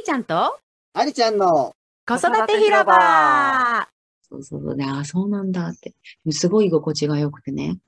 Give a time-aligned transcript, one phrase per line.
[0.00, 0.58] ーちゃんと？
[0.92, 1.74] ありちゃんの
[2.06, 3.88] 子育て広場
[4.22, 4.76] そうそうそう。
[4.76, 5.94] で、ああ、そうなんだって。
[6.30, 7.78] すごい居心地が良くてね。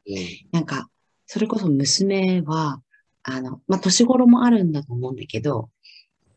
[0.50, 0.88] なんか、
[1.26, 2.82] それこそ娘は、
[3.22, 5.70] あの、まあ、年頃もあるんだと思うんだけど、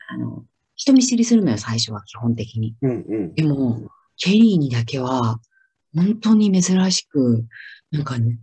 [0.08, 2.76] あの、人見知りするのよ、最初は基本的に。
[2.82, 3.34] うんうん。
[3.34, 5.40] でも、ケリーにだけは、
[5.96, 7.46] 本当に珍しく、
[7.92, 8.38] なんかね、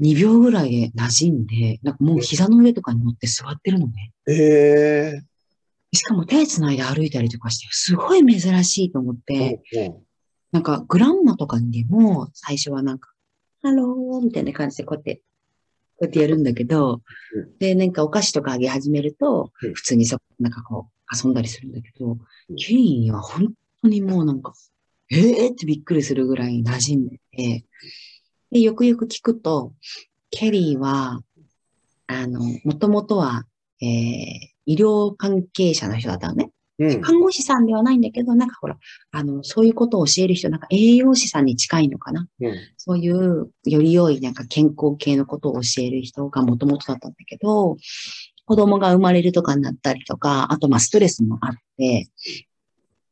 [0.00, 4.12] 2秒ぐらいで馴染んで、なんかもう膝の上とかに乗って座ってるのね。
[4.26, 4.34] え
[5.16, 5.22] え
[5.92, 9.92] しかも手繋いで歩いたりとかして、すごい珍しいと思って、ー。
[10.52, 13.10] なんか grandma とかにでも、最初はなんか、
[13.62, 15.22] ハローみたいな感じでこうやって、こ
[16.02, 17.02] うやってやるんだけど
[17.34, 23.52] うん、で、なんかお菓子とかあげ始めるとうん、普通にそ、なんかこう遊んだりするんだけどうん、ケリーには本
[23.82, 24.54] 当にもうなんか、
[25.10, 27.64] えーってびっくりするぐらい馴染んでて、
[28.52, 29.74] で、よくよく聞くと、
[30.30, 31.20] ケリーは、
[32.06, 33.44] あの、もともとは、
[33.82, 36.50] えー、医療関係者の人だったのね。
[36.78, 37.00] うん。
[37.00, 38.78] 看護師さんではないんだけど、なんかほら、
[39.10, 42.28] あの、そういうことを教える人、なんか栄養士さんに近いのかな。
[42.40, 42.54] うん。
[42.76, 47.76] そういう、より良いなんか健康系のことを教える人がもともとだったんだけど、
[48.46, 52.08] 子供が生まれるとかになったりとか、あとまあストレスもあって、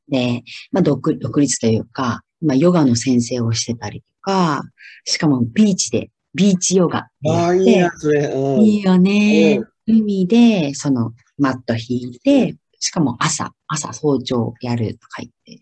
[0.09, 4.62] で、まあ独独立というか、まあヨガの先生をしてたりとか、
[5.05, 8.27] しかもビーチで、ビーチヨガああ、いいやつね。
[8.33, 8.62] うん。
[8.62, 9.98] いいよねうん。
[10.00, 15.61] 海で、その、マット引いて、しかも朝、朝早朝やるとか言って。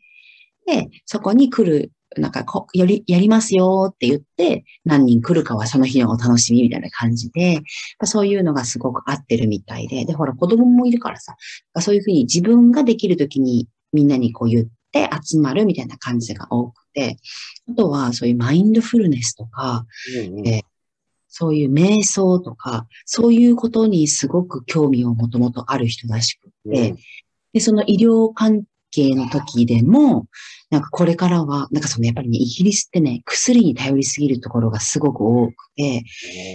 [0.66, 7.62] で、そこに来る、なんかこ、より、やりますよって言って、何人来るかはその日のお楽しみみたいな感じで、
[8.04, 11.36] そういうのがすごく合ってるみたいで、で、ほら、子供もいるからさ、
[11.80, 17.16] そういうふうに自分ができるときにみんなにこう言って集まるみたいな感じが多くて、
[17.68, 19.86] あとはそういうマインドフルネスとか、
[20.26, 20.48] うんうん。
[20.48, 20.62] え
[21.38, 26.94] そういう瞑想とか、そういうことにすごく興味をもともとある人らしくて、
[27.52, 30.28] で、その医療関係の時でも、
[30.70, 36.04] なんかこれからは、なんかそのやっぱりね、イギリスってね、薬に頼りすぎるところがすごく多くて、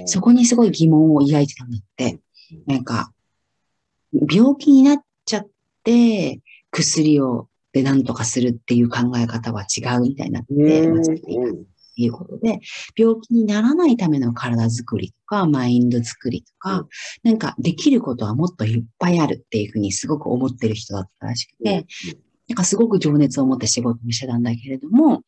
[0.07, 2.19] そこにすごい疑問を抱いてたんだって。
[2.65, 3.13] なんか、
[4.11, 5.47] 病気になっちゃっ
[5.83, 6.41] て、
[6.71, 10.53] 薬をで何とかするっていう考え方は違うみたいになって、
[10.87, 11.65] うん。
[12.03, 12.59] いうことで、
[12.97, 16.87] 病気にならないための体づくりとか、マインド作りとか、うん。
[17.23, 21.85] なんかできることはもっといっぱいあるっていうふうにすごく思ってる人だったらしくて、
[22.47, 25.21] なんかすごく情熱を持って仕事をしてたんだけれども、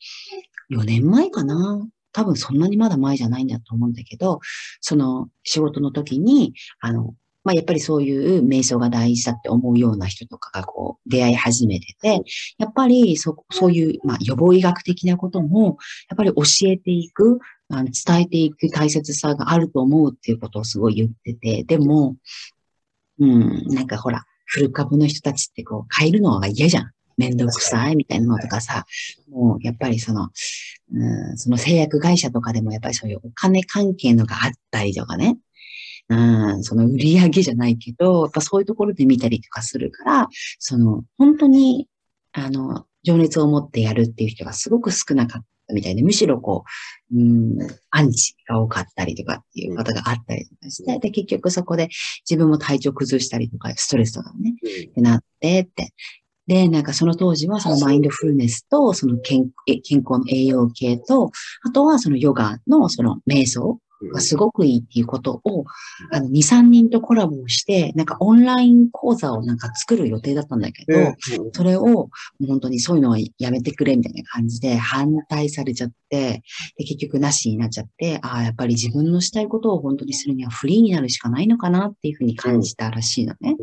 [0.71, 1.87] 4年前かな。
[2.11, 4.39] 多分そんなにまだ前じゃないんだと思うんだけど、
[4.81, 12.21] その仕事の時に、あの、まあ、やっぱりそういう瞑想が大事だって思うような人とかがこう出会い始めてて、
[12.57, 15.77] やっぱりそ、そういう、まあ、予防医学的なことも、
[16.09, 17.39] やっぱり教えていく、
[17.69, 22.15] あの伝えていく大切さがあると思うっていうことをすごい言ってて、でも、
[23.19, 26.91] うん、なんかほら、古株の人たちってこう、変えるのが嫌じゃん。
[27.17, 28.85] めんどくさいみたいなのとかさ、
[29.29, 30.29] もうやっぱりその、
[30.93, 35.37] うん、その製薬会社とかでもやっぱりそういうお金関係のがあったりとかね。
[36.09, 40.27] うん、その売り上げじゃないけど、やっぱそういうところで見たりとかするから、
[40.59, 41.87] その、本当に、
[42.33, 46.65] あの、情熱を持ってやるっていう人がすごく少なかったみたいで、むしろこ
[47.11, 47.57] う、うん、
[47.91, 51.89] アンチが多かったりとかっていうことがあったりとかして、で、結局そこで
[52.29, 54.55] 自分も体調崩したりとか、ストレスとかね、
[54.87, 55.93] ってなってって。
[56.47, 61.31] で、なんかその当時はそのマインドフルネスと、その健え健康の栄養系と、
[61.63, 63.79] あとはそのヨガのその瞑想
[64.11, 65.65] がすごくいいっていうことを、
[66.11, 71.13] あの、2、3人とコラボをして、なんかオンライン講座をなんか作る予定だったんだけど、うん
[71.53, 72.09] それを
[72.47, 76.43] 本当にそういうのはやめてくれみたいな感じで反対されちゃって、
[76.77, 83.55] で結局なしになっちゃって、ああ、やっぱり自分のしたいことを本当にするにはフリーになるしかないのかなっていうふうに感じたらしいのね。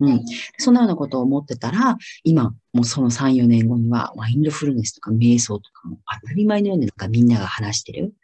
[0.00, 0.20] うん。
[0.58, 8.14] そんなようなことを思ってたら、今、もうその3、4年後には、マインドフルネスとか瞑想とかも当たり前のようになんかみんなが話してる。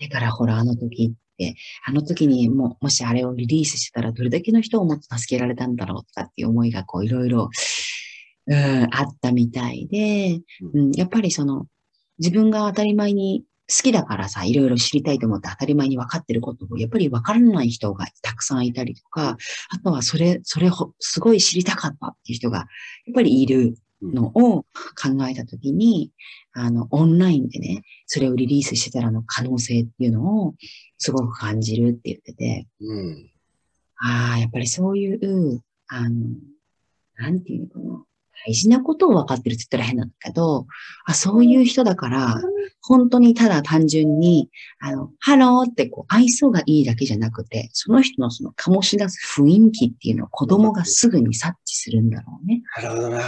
[0.00, 1.54] だからほら、あの時って、
[1.84, 7.50] あの時にも、もしあれをリリースしてたら、どれだけの人をもっと助けられたんだろうとかっていう思いが、こう、いろいろ、
[8.46, 10.40] うん、あったみたいで、
[10.72, 11.66] うん、やっぱりその、
[12.18, 19.36] 自分が当たり前に好きだからさ、いろいろ知りたいと思って当たり前に分かってることを、やっぱり分からない人がたくさんいたりとか、
[19.68, 22.66] あとはそれ、それほ、すごい知りたかったっていう人が、やっ
[23.14, 26.12] ぱりいるのを考えたときに、
[26.52, 30.54] あの、オンラインでね、それをリリースしてたらの可能性っていうのを
[30.98, 33.30] すごく感じるって言ってて、うん。
[33.96, 36.16] ああ、やっぱりそういう、あの、
[37.16, 38.04] なんていうのかな、
[38.46, 40.66] 大事なことを分かってるって言ったら変なんだけど、
[41.04, 42.40] あ、そういう人だから、
[42.80, 44.48] 本当にただ単純に、
[44.78, 52.62] あの、ハローってこう、愛想がいいだけじゃなくて、その人のその醸し出す雰囲気っていうのを子供がすぐに察知するんだろうね。
[52.76, 53.20] なるほどな。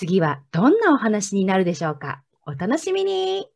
[0.00, 2.22] 次はどんなお話になるでしょうか。
[2.46, 3.50] お楽しみに。